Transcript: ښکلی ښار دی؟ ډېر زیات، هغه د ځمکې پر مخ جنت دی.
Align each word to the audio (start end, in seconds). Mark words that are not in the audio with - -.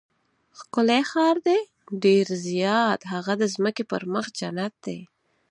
ښکلی 0.59 1.01
ښار 1.11 1.35
دی؟ 1.47 1.59
ډېر 2.03 2.27
زیات، 2.47 2.99
هغه 3.13 3.33
د 3.41 3.43
ځمکې 3.55 3.83
پر 3.91 4.01
مخ 4.13 4.25
جنت 4.39 4.73
دی. 4.85 4.99